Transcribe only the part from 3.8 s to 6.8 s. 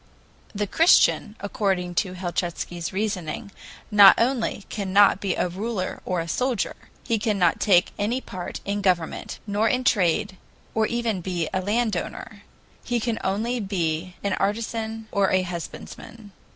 not only cannot be a ruler or a soldier;